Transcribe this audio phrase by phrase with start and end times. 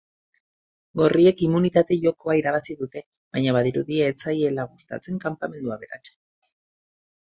[1.01, 3.03] Gorriek immunitate jokoa irabazi dute,
[3.37, 6.53] baina badirudi ez zaiela gustatzen kanpamentu aberatsa.